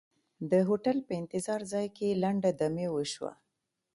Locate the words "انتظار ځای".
1.21-1.87